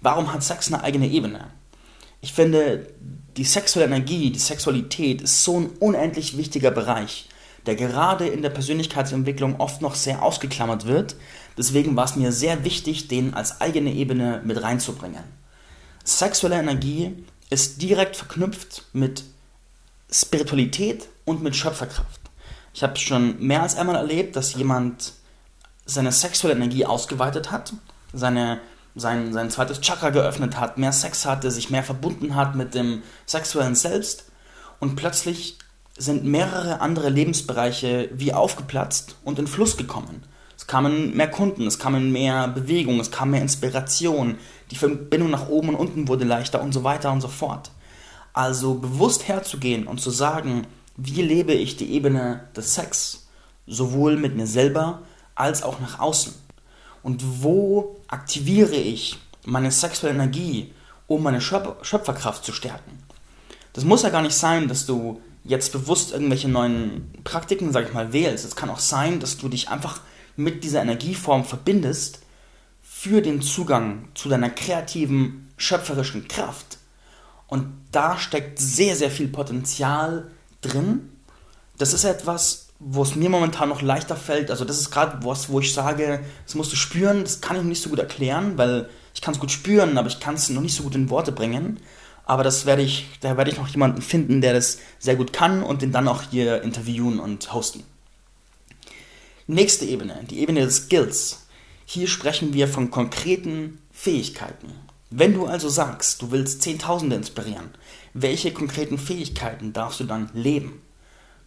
Warum 0.02 0.32
hat 0.32 0.42
Sex 0.42 0.70
eine 0.70 0.84
eigene 0.84 1.08
Ebene? 1.08 1.46
Ich 2.20 2.34
finde, 2.34 2.86
die 3.38 3.44
sexuelle 3.44 3.86
Energie, 3.86 4.30
die 4.30 4.38
Sexualität 4.38 5.22
ist 5.22 5.42
so 5.42 5.60
ein 5.60 5.70
unendlich 5.80 6.36
wichtiger 6.36 6.70
Bereich, 6.70 7.30
der 7.64 7.74
gerade 7.74 8.28
in 8.28 8.42
der 8.42 8.50
Persönlichkeitsentwicklung 8.50 9.60
oft 9.60 9.80
noch 9.80 9.94
sehr 9.94 10.22
ausgeklammert 10.22 10.84
wird. 10.84 11.16
Deswegen 11.56 11.96
war 11.96 12.04
es 12.04 12.16
mir 12.16 12.32
sehr 12.32 12.64
wichtig, 12.64 13.08
den 13.08 13.32
als 13.32 13.62
eigene 13.62 13.94
Ebene 13.94 14.42
mit 14.44 14.62
reinzubringen. 14.62 15.39
Sexuelle 16.18 16.58
Energie 16.58 17.24
ist 17.50 17.80
direkt 17.80 18.16
verknüpft 18.16 18.82
mit 18.92 19.22
Spiritualität 20.10 21.08
und 21.24 21.40
mit 21.40 21.54
Schöpferkraft. 21.54 22.20
Ich 22.74 22.82
habe 22.82 22.96
schon 22.96 23.38
mehr 23.38 23.62
als 23.62 23.76
einmal 23.76 23.94
erlebt, 23.94 24.34
dass 24.34 24.54
jemand 24.54 25.12
seine 25.86 26.10
sexuelle 26.10 26.56
Energie 26.56 26.84
ausgeweitet 26.84 27.52
hat, 27.52 27.72
seine, 28.12 28.60
sein, 28.96 29.32
sein 29.32 29.50
zweites 29.50 29.80
Chakra 29.80 30.10
geöffnet 30.10 30.58
hat, 30.58 30.78
mehr 30.78 30.92
Sex 30.92 31.26
hatte, 31.26 31.50
sich 31.52 31.70
mehr 31.70 31.84
verbunden 31.84 32.34
hat 32.34 32.56
mit 32.56 32.74
dem 32.74 33.02
sexuellen 33.24 33.76
Selbst 33.76 34.24
und 34.80 34.96
plötzlich 34.96 35.58
sind 35.96 36.24
mehrere 36.24 36.80
andere 36.80 37.08
Lebensbereiche 37.08 38.10
wie 38.12 38.34
aufgeplatzt 38.34 39.14
und 39.22 39.38
in 39.38 39.46
Fluss 39.46 39.76
gekommen. 39.76 40.24
Es 40.60 40.66
kamen 40.66 41.16
mehr 41.16 41.30
Kunden, 41.30 41.66
es 41.66 41.78
kamen 41.78 42.12
mehr 42.12 42.46
Bewegung, 42.46 43.00
es 43.00 43.10
kam 43.10 43.30
mehr 43.30 43.40
Inspiration, 43.40 44.36
die 44.70 44.76
Verbindung 44.76 45.30
nach 45.30 45.48
oben 45.48 45.70
und 45.70 45.76
unten 45.76 46.06
wurde 46.06 46.26
leichter 46.26 46.60
und 46.60 46.74
so 46.74 46.84
weiter 46.84 47.10
und 47.12 47.22
so 47.22 47.28
fort. 47.28 47.70
Also 48.34 48.74
bewusst 48.74 49.26
herzugehen 49.26 49.86
und 49.86 50.02
zu 50.02 50.10
sagen, 50.10 50.66
wie 50.98 51.22
lebe 51.22 51.54
ich 51.54 51.78
die 51.78 51.90
Ebene 51.94 52.46
des 52.54 52.74
Sex, 52.74 53.26
sowohl 53.66 54.18
mit 54.18 54.36
mir 54.36 54.46
selber 54.46 55.00
als 55.34 55.62
auch 55.62 55.80
nach 55.80 55.98
außen. 55.98 56.34
Und 57.02 57.42
wo 57.42 57.96
aktiviere 58.08 58.76
ich 58.76 59.18
meine 59.46 59.70
sexuelle 59.70 60.14
Energie, 60.14 60.74
um 61.06 61.22
meine 61.22 61.40
Schöpferkraft 61.40 62.44
zu 62.44 62.52
stärken. 62.52 63.02
Das 63.72 63.86
muss 63.86 64.02
ja 64.02 64.10
gar 64.10 64.20
nicht 64.20 64.36
sein, 64.36 64.68
dass 64.68 64.84
du 64.84 65.22
jetzt 65.42 65.72
bewusst 65.72 66.12
irgendwelche 66.12 66.50
neuen 66.50 67.10
Praktiken, 67.24 67.72
sag 67.72 67.86
ich 67.86 67.94
mal, 67.94 68.12
wählst. 68.12 68.44
Es 68.44 68.56
kann 68.56 68.68
auch 68.68 68.78
sein, 68.78 69.20
dass 69.20 69.38
du 69.38 69.48
dich 69.48 69.70
einfach 69.70 70.02
mit 70.42 70.64
dieser 70.64 70.82
Energieform 70.82 71.44
verbindest 71.44 72.20
für 72.82 73.22
den 73.22 73.42
Zugang 73.42 74.08
zu 74.14 74.28
deiner 74.28 74.50
kreativen, 74.50 75.50
schöpferischen 75.56 76.28
Kraft. 76.28 76.78
Und 77.46 77.72
da 77.92 78.18
steckt 78.18 78.58
sehr, 78.58 78.96
sehr 78.96 79.10
viel 79.10 79.28
Potenzial 79.28 80.30
drin. 80.60 81.10
Das 81.78 81.92
ist 81.92 82.04
etwas, 82.04 82.68
wo 82.78 83.02
es 83.02 83.16
mir 83.16 83.28
momentan 83.28 83.68
noch 83.68 83.82
leichter 83.82 84.16
fällt. 84.16 84.50
Also 84.50 84.64
das 84.64 84.78
ist 84.78 84.90
gerade 84.90 85.24
was, 85.24 85.48
wo 85.48 85.60
ich 85.60 85.74
sage, 85.74 86.20
das 86.44 86.54
musst 86.54 86.72
du 86.72 86.76
spüren. 86.76 87.22
Das 87.22 87.40
kann 87.40 87.56
ich 87.56 87.62
nicht 87.62 87.82
so 87.82 87.90
gut 87.90 87.98
erklären, 87.98 88.56
weil 88.56 88.88
ich 89.14 89.20
kann 89.20 89.34
es 89.34 89.40
gut 89.40 89.50
spüren, 89.50 89.98
aber 89.98 90.08
ich 90.08 90.20
kann 90.20 90.34
es 90.34 90.48
noch 90.48 90.62
nicht 90.62 90.76
so 90.76 90.84
gut 90.84 90.94
in 90.94 91.10
Worte 91.10 91.32
bringen. 91.32 91.80
Aber 92.24 92.44
das 92.44 92.64
werde 92.64 92.82
ich, 92.82 93.08
da 93.20 93.36
werde 93.36 93.50
ich 93.50 93.58
noch 93.58 93.68
jemanden 93.68 94.02
finden, 94.02 94.40
der 94.40 94.52
das 94.52 94.78
sehr 94.98 95.16
gut 95.16 95.32
kann 95.32 95.62
und 95.62 95.82
den 95.82 95.90
dann 95.90 96.06
auch 96.06 96.22
hier 96.30 96.62
interviewen 96.62 97.18
und 97.18 97.52
hosten. 97.52 97.82
Nächste 99.52 99.84
Ebene, 99.84 100.20
die 100.30 100.38
Ebene 100.38 100.60
des 100.60 100.76
Skills. 100.76 101.46
Hier 101.84 102.06
sprechen 102.06 102.54
wir 102.54 102.68
von 102.68 102.92
konkreten 102.92 103.80
Fähigkeiten. 103.90 104.68
Wenn 105.10 105.34
du 105.34 105.46
also 105.46 105.68
sagst, 105.68 106.22
du 106.22 106.30
willst 106.30 106.62
Zehntausende 106.62 107.16
inspirieren, 107.16 107.70
welche 108.14 108.52
konkreten 108.52 108.96
Fähigkeiten 108.96 109.72
darfst 109.72 109.98
du 109.98 110.04
dann 110.04 110.30
leben? 110.34 110.80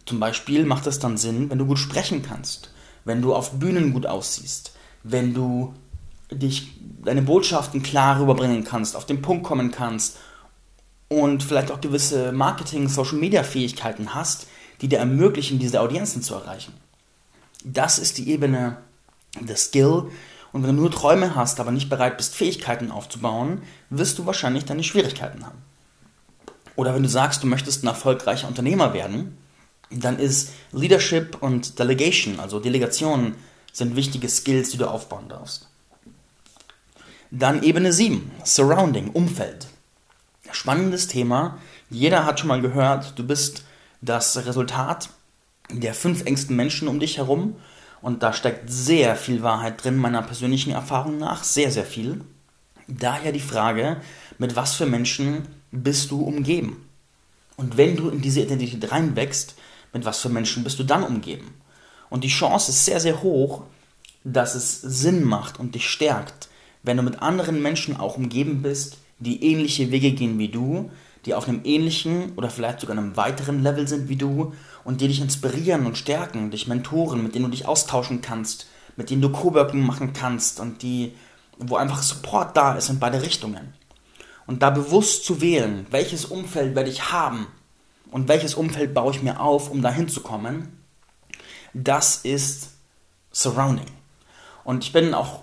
Zum 0.04 0.20
Beispiel 0.20 0.66
macht 0.66 0.86
es 0.86 0.98
dann 0.98 1.16
Sinn, 1.16 1.48
wenn 1.48 1.56
du 1.56 1.64
gut 1.64 1.78
sprechen 1.78 2.20
kannst, 2.20 2.74
wenn 3.06 3.22
du 3.22 3.34
auf 3.34 3.52
Bühnen 3.52 3.94
gut 3.94 4.04
aussiehst, 4.04 4.72
wenn 5.02 5.32
du 5.32 5.72
dich 6.30 6.72
deine 7.02 7.22
Botschaften 7.22 7.82
klar 7.82 8.20
rüberbringen 8.20 8.64
kannst, 8.64 8.96
auf 8.96 9.06
den 9.06 9.22
Punkt 9.22 9.44
kommen 9.44 9.70
kannst 9.70 10.18
und 11.08 11.42
vielleicht 11.42 11.70
auch 11.70 11.80
gewisse 11.80 12.32
Marketing, 12.32 12.86
Social 12.90 13.16
Media 13.16 13.42
Fähigkeiten 13.44 14.14
hast, 14.14 14.46
die 14.82 14.88
dir 14.88 14.98
ermöglichen, 14.98 15.58
diese 15.58 15.80
Audienzen 15.80 16.20
zu 16.20 16.34
erreichen. 16.34 16.83
Das 17.64 17.98
ist 17.98 18.18
die 18.18 18.30
Ebene 18.30 18.76
des 19.40 19.64
Skill 19.64 20.10
und 20.52 20.62
wenn 20.62 20.76
du 20.76 20.82
nur 20.82 20.90
Träume 20.92 21.34
hast, 21.34 21.58
aber 21.58 21.72
nicht 21.72 21.88
bereit 21.88 22.16
bist, 22.16 22.36
Fähigkeiten 22.36 22.92
aufzubauen, 22.92 23.62
wirst 23.90 24.18
du 24.18 24.26
wahrscheinlich 24.26 24.64
deine 24.64 24.84
Schwierigkeiten 24.84 25.44
haben. 25.44 25.58
Oder 26.76 26.94
wenn 26.94 27.02
du 27.02 27.08
sagst, 27.08 27.42
du 27.42 27.48
möchtest 27.48 27.82
ein 27.82 27.88
erfolgreicher 27.88 28.46
Unternehmer 28.46 28.94
werden, 28.94 29.36
dann 29.90 30.18
ist 30.18 30.52
Leadership 30.72 31.42
und 31.42 31.78
Delegation, 31.78 32.38
also 32.38 32.60
Delegation, 32.60 33.34
sind 33.72 33.96
wichtige 33.96 34.28
Skills, 34.28 34.70
die 34.70 34.78
du 34.78 34.88
aufbauen 34.88 35.28
darfst. 35.28 35.68
Dann 37.32 37.64
Ebene 37.64 37.92
7, 37.92 38.30
Surrounding, 38.44 39.10
Umfeld. 39.10 39.66
Spannendes 40.52 41.08
Thema. 41.08 41.58
Jeder 41.90 42.26
hat 42.26 42.38
schon 42.38 42.48
mal 42.48 42.60
gehört, 42.60 43.18
du 43.18 43.26
bist 43.26 43.64
das 44.00 44.46
Resultat 44.46 45.08
der 45.70 45.94
fünf 45.94 46.24
engsten 46.24 46.56
Menschen 46.56 46.88
um 46.88 47.00
dich 47.00 47.18
herum 47.18 47.56
und 48.02 48.22
da 48.22 48.32
steckt 48.32 48.70
sehr 48.70 49.16
viel 49.16 49.42
Wahrheit 49.42 49.82
drin, 49.82 49.96
meiner 49.96 50.22
persönlichen 50.22 50.72
Erfahrung 50.72 51.18
nach. 51.18 51.42
Sehr, 51.42 51.70
sehr 51.70 51.86
viel. 51.86 52.20
Daher 52.86 53.32
die 53.32 53.40
Frage, 53.40 53.96
mit 54.38 54.56
was 54.56 54.74
für 54.74 54.84
Menschen 54.84 55.48
bist 55.70 56.10
du 56.10 56.22
umgeben? 56.22 56.88
Und 57.56 57.76
wenn 57.76 57.96
du 57.96 58.10
in 58.10 58.20
diese 58.20 58.42
Identität 58.42 58.92
reinwächst, 58.92 59.54
mit 59.92 60.04
was 60.04 60.20
für 60.20 60.28
Menschen 60.28 60.64
bist 60.64 60.78
du 60.78 60.84
dann 60.84 61.02
umgeben? 61.02 61.54
Und 62.10 62.24
die 62.24 62.28
Chance 62.28 62.72
ist 62.72 62.84
sehr, 62.84 63.00
sehr 63.00 63.22
hoch, 63.22 63.62
dass 64.22 64.54
es 64.54 64.80
Sinn 64.80 65.24
macht 65.24 65.58
und 65.58 65.74
dich 65.74 65.88
stärkt, 65.88 66.48
wenn 66.82 66.96
du 66.96 67.02
mit 67.02 67.22
anderen 67.22 67.62
Menschen 67.62 67.96
auch 67.96 68.16
umgeben 68.18 68.62
bist, 68.62 68.98
die 69.18 69.44
ähnliche 69.44 69.90
Wege 69.90 70.12
gehen 70.12 70.38
wie 70.38 70.48
du, 70.48 70.90
die 71.24 71.34
auf 71.34 71.48
einem 71.48 71.62
ähnlichen 71.64 72.32
oder 72.36 72.50
vielleicht 72.50 72.80
sogar 72.80 72.98
einem 72.98 73.16
weiteren 73.16 73.62
Level 73.62 73.88
sind 73.88 74.08
wie 74.08 74.16
du 74.16 74.52
und 74.84 75.00
die 75.00 75.08
dich 75.08 75.20
inspirieren 75.20 75.86
und 75.86 75.98
stärken, 75.98 76.50
dich 76.50 76.66
mentoren, 76.66 77.22
mit 77.22 77.34
denen 77.34 77.46
du 77.46 77.50
dich 77.50 77.66
austauschen 77.66 78.20
kannst, 78.20 78.66
mit 78.96 79.10
denen 79.10 79.22
du 79.22 79.30
Coworking 79.30 79.84
machen 79.84 80.12
kannst 80.12 80.60
und 80.60 80.82
die, 80.82 81.14
wo 81.58 81.76
einfach 81.76 82.02
Support 82.02 82.56
da 82.56 82.74
ist 82.74 82.90
in 82.90 82.98
beide 82.98 83.22
Richtungen. 83.22 83.74
Und 84.46 84.62
da 84.62 84.70
bewusst 84.70 85.24
zu 85.24 85.40
wählen, 85.40 85.86
welches 85.90 86.26
Umfeld 86.26 86.74
werde 86.74 86.90
ich 86.90 87.12
haben 87.12 87.46
und 88.10 88.28
welches 88.28 88.54
Umfeld 88.54 88.92
baue 88.92 89.12
ich 89.12 89.22
mir 89.22 89.40
auf, 89.40 89.70
um 89.70 89.80
dahin 89.80 90.08
zu 90.08 90.20
kommen, 90.20 90.84
das 91.72 92.16
ist 92.18 92.70
Surrounding. 93.32 93.86
Und 94.64 94.84
ich 94.84 94.92
bin 94.92 95.14
auch 95.14 95.40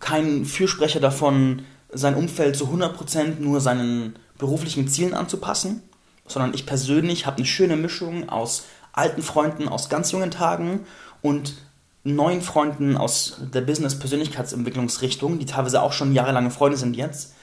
kein 0.00 0.44
Fürsprecher 0.44 1.00
davon, 1.00 1.62
sein 1.92 2.14
Umfeld 2.14 2.56
zu 2.56 2.66
100% 2.66 3.40
nur 3.40 3.60
seinen 3.60 4.18
beruflichen 4.38 4.88
Zielen 4.88 5.14
anzupassen, 5.14 5.82
sondern 6.30 6.54
ich 6.54 6.66
persönlich 6.66 7.26
habe 7.26 7.38
eine 7.38 7.46
schöne 7.46 7.76
Mischung 7.76 8.28
aus 8.28 8.64
alten 8.92 9.22
Freunden 9.22 9.68
aus 9.68 9.88
ganz 9.88 10.12
jungen 10.12 10.30
Tagen 10.30 10.80
und 11.22 11.54
neuen 12.02 12.40
Freunden 12.40 12.96
aus 12.96 13.36
der 13.52 13.60
Business-Persönlichkeitsentwicklungsrichtung, 13.60 15.38
die 15.38 15.46
teilweise 15.46 15.82
auch 15.82 15.92
schon 15.92 16.14
jahrelange 16.14 16.50
Freunde 16.50 16.78
sind 16.78 16.96
jetzt. 16.96 17.34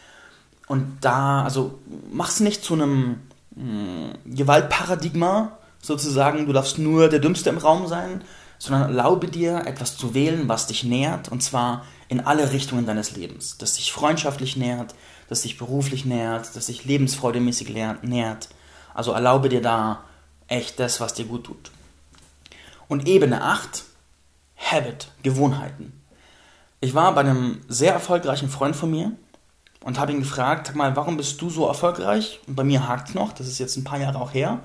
Und 0.67 0.98
da, 1.01 1.44
also 1.44 1.79
mach's 2.12 2.39
nicht 2.39 2.63
zu 2.63 2.74
einem 2.74 3.22
mh, 3.56 3.63
hm, 4.25 4.36
Gewaltparadigma, 4.36 5.58
sozusagen, 5.82 6.46
du 6.46 6.53
darfst 6.53 6.79
nur 6.79 7.08
der 7.08 7.20
Dümmste 7.20 7.50
im 7.50 7.58
Raum 7.58 7.88
sein, 7.88 8.22
sondern 8.60 8.84
erlaube 8.84 9.27
dir, 9.27 9.63
etwas 9.65 9.98
zu 9.98 10.13
wählen, 10.13 10.50
was 10.50 10.67
dich 10.67 10.84
nährt, 10.84 11.29
und 11.29 11.44
zwar 11.44 11.86
in 12.10 12.22
alle 12.22 12.51
Richtungen 12.51 12.86
deines 12.86 13.15
Lebens. 13.15 13.58
Das 13.58 13.75
dich 13.75 13.91
freundschaftlich 13.91 14.58
nährt, 14.58 14.96
das 15.29 15.44
dich 15.44 15.58
beruflich 15.58 16.06
nährt, 16.06 16.56
das 16.56 16.65
dich 16.65 16.86
lebensfreudemäßig 16.86 17.70
nährt. 18.01 18.50
Also 18.98 19.12
erlaube 19.12 19.48
dir 19.48 19.62
da 19.62 20.04
echt 20.48 20.80
das, 20.80 21.00
was 21.00 21.13
dir 21.13 21.25
gut 21.25 21.44
tut. 21.44 21.70
Und 22.88 23.08
Ebene 23.08 23.44
8, 23.44 23.84
Habit, 24.58 25.10
Gewohnheiten. 25.22 26.01
Ich 26.80 26.96
war 26.96 27.13
bei 27.13 27.22
einem 27.22 27.62
sehr 27.68 27.94
erfolgreichen 27.94 28.50
Freund 28.50 28.75
von 28.75 28.89
mir 28.89 29.12
und 29.84 30.00
habe 30.00 30.13
ihn 30.13 30.20
gefragt, 30.22 30.66
sag 30.66 30.75
mal, 30.75 30.96
warum 30.96 31.16
bist 31.16 31.39
du 31.39 31.51
so 31.51 31.68
erfolgreich? 31.68 32.39
Und 32.48 32.56
bei 32.56 32.63
mir 32.63 32.88
hakt 32.88 33.13
noch, 33.13 33.34
das 33.34 33.48
ist 33.48 33.60
jetzt 33.60 33.77
ein 33.77 33.84
paar 33.84 34.00
Jahre 34.00 34.20
auch 34.20 34.34
her. 34.34 34.62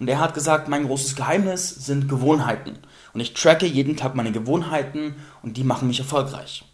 Und 0.00 0.08
er 0.08 0.18
hat 0.18 0.34
gesagt, 0.34 0.66
mein 0.66 0.88
großes 0.88 1.14
Geheimnis 1.14 1.68
sind 1.68 2.08
Gewohnheiten. 2.08 2.80
Und 3.14 3.20
ich 3.20 3.32
tracke 3.32 3.66
jeden 3.66 3.96
Tag 3.96 4.16
meine 4.16 4.32
Gewohnheiten 4.32 5.14
und 5.44 5.56
die 5.56 5.62
machen 5.62 5.86
mich 5.86 6.00
erfolgreich. 6.00 6.64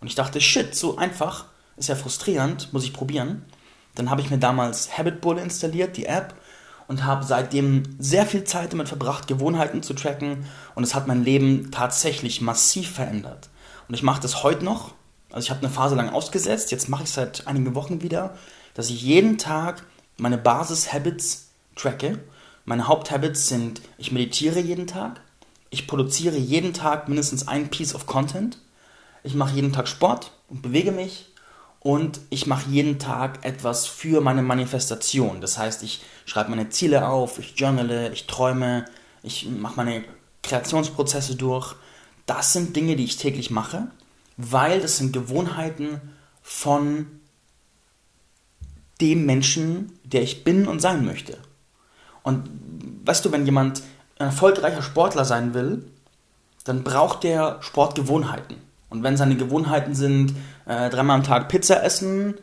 Und 0.00 0.06
ich 0.06 0.14
dachte, 0.14 0.40
shit, 0.40 0.76
so 0.76 0.96
einfach, 0.96 1.46
ist 1.76 1.88
ja 1.88 1.96
frustrierend, 1.96 2.72
muss 2.72 2.84
ich 2.84 2.92
probieren. 2.92 3.46
Dann 3.96 4.10
habe 4.10 4.20
ich 4.20 4.30
mir 4.30 4.38
damals 4.38 4.96
Habit 4.96 5.20
Bull 5.20 5.38
installiert, 5.38 5.96
die 5.96 6.06
App, 6.06 6.34
und 6.88 7.04
habe 7.04 7.24
seitdem 7.24 7.82
sehr 7.98 8.26
viel 8.26 8.44
Zeit 8.44 8.72
damit 8.72 8.88
verbracht, 8.88 9.28
Gewohnheiten 9.28 9.82
zu 9.82 9.94
tracken. 9.94 10.44
Und 10.74 10.84
es 10.84 10.94
hat 10.94 11.06
mein 11.06 11.24
Leben 11.24 11.70
tatsächlich 11.70 12.40
massiv 12.40 12.90
verändert. 12.90 13.50
Und 13.88 13.94
ich 13.94 14.02
mache 14.02 14.22
das 14.22 14.42
heute 14.42 14.64
noch. 14.64 14.94
Also 15.30 15.46
ich 15.46 15.50
habe 15.50 15.60
eine 15.60 15.70
Phase 15.70 15.94
lang 15.94 16.10
ausgesetzt, 16.10 16.70
jetzt 16.72 16.88
mache 16.88 17.04
ich 17.04 17.08
es 17.08 17.14
seit 17.14 17.46
einigen 17.46 17.74
Wochen 17.74 18.02
wieder, 18.02 18.36
dass 18.74 18.90
ich 18.90 19.02
jeden 19.02 19.38
Tag 19.38 19.82
meine 20.18 20.38
Basis-Habits 20.38 21.48
tracke. 21.74 22.18
Meine 22.64 22.86
Haupthabits 22.86 23.48
sind, 23.48 23.80
ich 23.98 24.12
meditiere 24.12 24.60
jeden 24.60 24.86
Tag, 24.86 25.20
ich 25.70 25.88
produziere 25.88 26.36
jeden 26.36 26.74
Tag 26.74 27.08
mindestens 27.08 27.48
ein 27.48 27.70
Piece 27.70 27.94
of 27.94 28.06
Content, 28.06 28.58
ich 29.24 29.34
mache 29.34 29.54
jeden 29.54 29.72
Tag 29.72 29.88
Sport 29.88 30.32
und 30.48 30.62
bewege 30.62 30.92
mich 30.92 31.31
und 31.82 32.20
ich 32.30 32.46
mache 32.46 32.70
jeden 32.70 33.00
Tag 33.00 33.44
etwas 33.44 33.88
für 33.88 34.20
meine 34.20 34.42
Manifestation. 34.42 35.40
Das 35.40 35.58
heißt, 35.58 35.82
ich 35.82 36.00
schreibe 36.26 36.50
meine 36.50 36.68
Ziele 36.68 37.08
auf, 37.08 37.40
ich 37.40 37.54
journale, 37.56 38.12
ich 38.12 38.28
träume, 38.28 38.84
ich 39.24 39.48
mache 39.48 39.76
meine 39.76 40.04
Kreationsprozesse 40.44 41.34
durch. 41.34 41.74
Das 42.24 42.52
sind 42.52 42.76
Dinge, 42.76 42.94
die 42.94 43.02
ich 43.04 43.16
täglich 43.16 43.50
mache, 43.50 43.88
weil 44.36 44.80
das 44.80 44.98
sind 44.98 45.12
Gewohnheiten 45.12 46.00
von 46.40 47.06
dem 49.00 49.26
Menschen, 49.26 49.98
der 50.04 50.22
ich 50.22 50.44
bin 50.44 50.68
und 50.68 50.78
sein 50.78 51.04
möchte. 51.04 51.36
Und 52.22 52.48
weißt 53.04 53.24
du, 53.24 53.32
wenn 53.32 53.44
jemand 53.44 53.82
ein 54.20 54.26
erfolgreicher 54.26 54.82
Sportler 54.82 55.24
sein 55.24 55.52
will, 55.52 55.84
dann 56.62 56.84
braucht 56.84 57.24
der 57.24 57.58
Sportgewohnheiten. 57.60 58.56
Und 58.92 59.02
wenn 59.02 59.16
seine 59.16 59.36
Gewohnheiten 59.36 59.94
sind, 59.94 60.34
äh, 60.66 60.90
dreimal 60.90 61.16
am 61.16 61.24
Tag 61.24 61.48
Pizza 61.48 61.82
essen, 61.82 62.34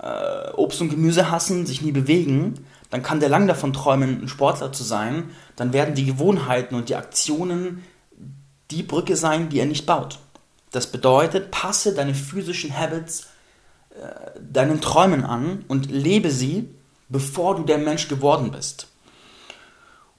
äh, 0.00 0.50
Obst 0.54 0.80
und 0.80 0.88
Gemüse 0.88 1.30
hassen, 1.30 1.66
sich 1.66 1.82
nie 1.82 1.92
bewegen, 1.92 2.54
dann 2.88 3.02
kann 3.02 3.20
der 3.20 3.28
lang 3.28 3.46
davon 3.46 3.74
träumen, 3.74 4.22
ein 4.22 4.28
Sportler 4.28 4.72
zu 4.72 4.84
sein. 4.84 5.24
Dann 5.54 5.74
werden 5.74 5.94
die 5.94 6.06
Gewohnheiten 6.06 6.74
und 6.74 6.88
die 6.88 6.96
Aktionen 6.96 7.84
die 8.70 8.82
Brücke 8.82 9.16
sein, 9.16 9.50
die 9.50 9.58
er 9.58 9.66
nicht 9.66 9.84
baut. 9.84 10.18
Das 10.70 10.86
bedeutet, 10.86 11.50
passe 11.50 11.94
deine 11.94 12.14
physischen 12.14 12.74
Habits 12.74 13.26
äh, 13.90 14.40
deinen 14.40 14.80
Träumen 14.80 15.24
an 15.24 15.64
und 15.68 15.90
lebe 15.90 16.30
sie, 16.30 16.70
bevor 17.10 17.56
du 17.56 17.64
der 17.64 17.78
Mensch 17.78 18.08
geworden 18.08 18.50
bist. 18.50 18.88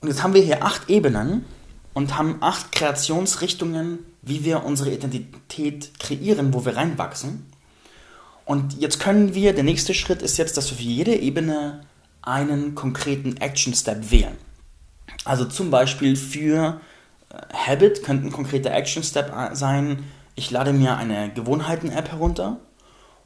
Und 0.01 0.07
jetzt 0.07 0.21
haben 0.21 0.35
wir 0.35 0.43
hier 0.43 0.63
acht 0.63 0.87
Ebenen 0.87 1.45
und 1.93 2.17
haben 2.17 2.37
acht 2.41 2.71
Kreationsrichtungen, 2.71 3.99
wie 4.21 4.43
wir 4.43 4.63
unsere 4.63 4.91
Identität 4.91 5.91
kreieren, 5.99 6.53
wo 6.53 6.65
wir 6.65 6.75
reinwachsen. 6.75 7.51
Und 8.45 8.79
jetzt 8.79 8.99
können 8.99 9.35
wir, 9.35 9.53
der 9.53 9.63
nächste 9.63 9.93
Schritt 9.93 10.21
ist 10.21 10.37
jetzt, 10.37 10.57
dass 10.57 10.69
wir 10.71 10.77
für 10.77 10.83
jede 10.83 11.15
Ebene 11.15 11.81
einen 12.21 12.75
konkreten 12.75 13.37
Action 13.37 13.73
Step 13.73 14.11
wählen. 14.11 14.37
Also 15.25 15.45
zum 15.45 15.71
Beispiel 15.71 16.15
für 16.15 16.81
äh, 17.29 17.35
Habit 17.53 18.03
könnte 18.03 18.27
ein 18.27 18.31
konkreter 18.31 18.73
Action 18.73 19.03
Step 19.03 19.31
sein, 19.53 20.03
ich 20.35 20.51
lade 20.51 20.71
mir 20.71 20.95
eine 20.95 21.33
Gewohnheiten-App 21.33 22.11
herunter 22.11 22.59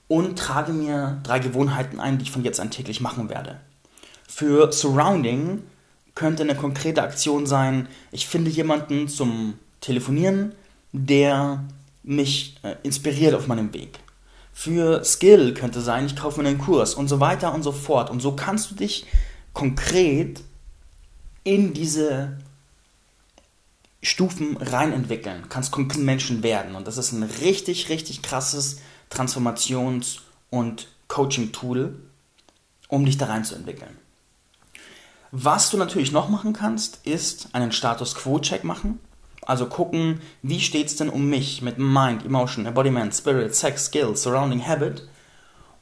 und 0.08 0.38
trage 0.38 0.74
mir 0.74 1.20
drei 1.24 1.40
Gewohnheiten 1.40 2.00
ein, 2.00 2.18
die 2.18 2.24
ich 2.24 2.32
von 2.32 2.44
jetzt 2.44 2.60
an 2.60 2.72
täglich 2.72 3.02
machen 3.02 3.30
werde. 3.30 3.60
Für 4.28 4.72
Surrounding 4.72 5.62
könnte 6.16 6.44
eine 6.44 6.56
konkrete 6.56 7.02
Aktion 7.02 7.46
sein, 7.46 7.88
ich 8.12 8.28
finde 8.28 8.52
jemanden 8.52 9.08
zum 9.08 9.56
Telefonieren, 9.82 10.54
der 10.92 11.64
mich 12.04 12.58
äh, 12.64 12.76
inspiriert 12.84 13.34
auf 13.34 13.48
meinem 13.48 13.74
Weg. 13.74 14.00
Für 14.54 15.04
Skill 15.04 15.54
könnte 15.54 15.82
sein, 15.82 16.06
ich 16.06 16.16
kaufe 16.16 16.42
mir 16.42 16.48
einen 16.48 16.60
Kurs 16.60 16.94
und 16.94 17.08
so 17.08 17.20
weiter 17.20 17.54
und 17.54 17.64
so 17.64 17.72
fort. 17.72 18.10
Und 18.10 18.22
so 18.22 18.36
kannst 18.36 18.70
du 18.70 18.76
dich 18.76 19.06
konkret 19.54 20.42
in 21.44 21.74
diese 21.74 22.38
Stufen 24.04 24.58
reinentwickeln, 24.58 25.46
kannst 25.50 25.72
konkret 25.72 26.02
Menschen 26.02 26.44
werden. 26.44 26.76
Und 26.76 26.88
das 26.88 26.98
ist 26.98 27.14
ein 27.14 27.24
richtig, 27.24 27.90
richtig 27.90 28.22
krasses 28.22 28.80
Transformations- 29.10 30.20
und 30.50 30.88
Coaching-Tool, 31.08 31.96
um 32.90 33.06
dich 33.06 33.18
da 33.18 33.26
reinzuentwickeln. 33.26 33.98
Was 35.36 35.72
du 35.72 35.78
natürlich 35.78 36.12
noch 36.12 36.30
machen 36.30 36.54
kannst, 36.54 37.08
ist 37.08 37.50
einen 37.54 37.72
Status 37.72 38.14
Quo-Check 38.14 38.64
machen. 38.64 39.00
Also 39.42 39.66
gucken, 39.66 40.22
wie 40.44 40.60
steht 40.60 40.86
es 40.86 40.96
denn 40.96 41.10
um 41.10 41.28
mich 41.28 41.64
mit 41.64 41.80
Mind, 41.80 42.24
Emotion, 42.24 42.68
Embodiment, 42.68 43.16
Spirit, 43.16 43.56
Sex, 43.56 43.88
Skill, 43.88 44.16
Surrounding 44.16 44.64
Habit 44.64 45.10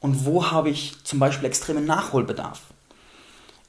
und 0.00 0.24
wo 0.24 0.50
habe 0.50 0.70
ich 0.70 1.04
zum 1.04 1.18
Beispiel 1.18 1.44
extremen 1.44 1.84
Nachholbedarf. 1.84 2.62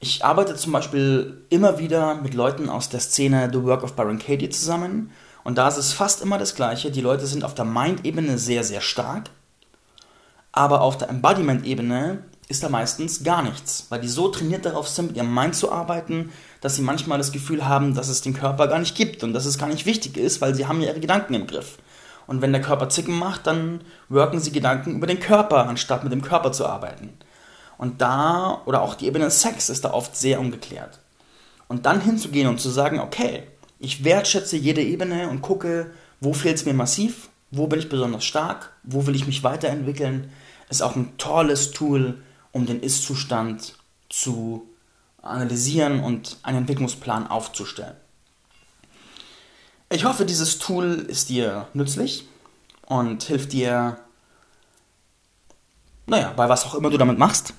Ich 0.00 0.24
arbeite 0.24 0.54
zum 0.54 0.72
Beispiel 0.72 1.44
immer 1.50 1.78
wieder 1.78 2.14
mit 2.14 2.32
Leuten 2.32 2.70
aus 2.70 2.88
der 2.88 3.00
Szene 3.00 3.50
The 3.52 3.62
Work 3.62 3.82
of 3.82 3.94
Byron 3.94 4.18
Katie 4.18 4.48
zusammen 4.48 5.10
und 5.44 5.58
da 5.58 5.68
ist 5.68 5.76
es 5.76 5.92
fast 5.92 6.22
immer 6.22 6.38
das 6.38 6.54
Gleiche. 6.54 6.92
Die 6.92 7.02
Leute 7.02 7.26
sind 7.26 7.44
auf 7.44 7.54
der 7.54 7.66
Mind-Ebene 7.66 8.38
sehr, 8.38 8.64
sehr 8.64 8.80
stark, 8.80 9.28
aber 10.50 10.80
auf 10.80 10.96
der 10.96 11.10
Embodiment-Ebene 11.10 12.24
ist 12.48 12.62
da 12.62 12.68
meistens 12.68 13.24
gar 13.24 13.42
nichts, 13.42 13.86
weil 13.88 14.00
die 14.00 14.08
so 14.08 14.28
trainiert 14.28 14.66
darauf 14.66 14.88
sind, 14.88 15.08
mit 15.08 15.16
ihrem 15.16 15.34
Mind 15.34 15.54
zu 15.54 15.72
arbeiten, 15.72 16.32
dass 16.60 16.76
sie 16.76 16.82
manchmal 16.82 17.18
das 17.18 17.32
Gefühl 17.32 17.66
haben, 17.66 17.94
dass 17.94 18.08
es 18.08 18.20
den 18.20 18.34
Körper 18.34 18.68
gar 18.68 18.78
nicht 18.78 18.96
gibt 18.96 19.22
und 19.22 19.32
dass 19.32 19.46
es 19.46 19.58
gar 19.58 19.68
nicht 19.68 19.86
wichtig 19.86 20.16
ist, 20.16 20.40
weil 20.40 20.54
sie 20.54 20.66
haben 20.66 20.80
ja 20.80 20.88
ihre 20.88 21.00
Gedanken 21.00 21.34
im 21.34 21.46
Griff. 21.46 21.78
Und 22.26 22.42
wenn 22.42 22.52
der 22.52 22.62
Körper 22.62 22.88
Zicken 22.88 23.18
macht, 23.18 23.46
dann 23.46 23.80
worken 24.08 24.40
sie 24.40 24.52
Gedanken 24.52 24.96
über 24.96 25.06
den 25.06 25.20
Körper, 25.20 25.66
anstatt 25.68 26.04
mit 26.04 26.12
dem 26.12 26.22
Körper 26.22 26.52
zu 26.52 26.66
arbeiten. 26.66 27.12
Und 27.76 28.00
da, 28.00 28.62
oder 28.66 28.82
auch 28.82 28.94
die 28.94 29.06
Ebene 29.06 29.30
Sex 29.30 29.68
ist 29.68 29.84
da 29.84 29.92
oft 29.92 30.16
sehr 30.16 30.40
ungeklärt. 30.40 31.00
Und 31.68 31.86
dann 31.86 32.00
hinzugehen 32.00 32.48
und 32.48 32.60
zu 32.60 32.70
sagen, 32.70 33.00
okay, 33.00 33.44
ich 33.78 34.04
wertschätze 34.04 34.56
jede 34.56 34.82
Ebene 34.82 35.28
und 35.28 35.42
gucke, 35.42 35.90
wo 36.20 36.32
fehlt 36.32 36.56
es 36.56 36.64
mir 36.64 36.74
massiv, 36.74 37.28
wo 37.50 37.66
bin 37.66 37.78
ich 37.78 37.88
besonders 37.88 38.24
stark, 38.24 38.70
wo 38.82 39.06
will 39.06 39.16
ich 39.16 39.26
mich 39.26 39.42
weiterentwickeln, 39.42 40.30
ist 40.70 40.82
auch 40.82 40.96
ein 40.96 41.16
tolles 41.18 41.72
Tool, 41.72 42.18
um 42.54 42.64
den 42.64 42.80
Ist-Zustand 42.80 43.74
zu 44.08 44.66
analysieren 45.20 46.00
und 46.00 46.38
einen 46.42 46.58
Entwicklungsplan 46.58 47.26
aufzustellen. 47.26 47.96
Ich 49.90 50.04
hoffe, 50.04 50.24
dieses 50.24 50.58
Tool 50.58 51.04
ist 51.08 51.28
dir 51.28 51.66
nützlich 51.74 52.26
und 52.86 53.24
hilft 53.24 53.52
dir, 53.52 53.98
naja, 56.06 56.32
bei 56.36 56.48
was 56.48 56.64
auch 56.64 56.74
immer 56.74 56.90
du 56.90 56.96
damit 56.96 57.18
machst. 57.18 57.54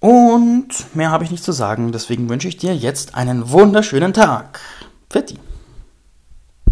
Und 0.00 0.94
mehr 0.94 1.10
habe 1.10 1.24
ich 1.24 1.30
nicht 1.30 1.44
zu 1.44 1.52
sagen, 1.52 1.92
deswegen 1.92 2.28
wünsche 2.28 2.48
ich 2.48 2.56
dir 2.56 2.76
jetzt 2.76 3.14
einen 3.14 3.50
wunderschönen 3.50 4.12
Tag. 4.12 4.60
Fitti. 5.10 5.38